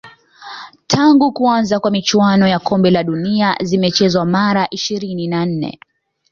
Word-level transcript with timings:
tangu 0.87 1.31
kuanza 1.31 1.79
kwa 1.79 1.91
michuano 1.91 2.47
ya 2.47 2.59
kombe 2.59 2.91
la 2.91 3.03
dunia 3.03 3.57
zimechezwa 3.61 4.25
mara 4.25 4.67
ishiri 4.69 5.27
na 5.27 5.45
nne 5.45 5.79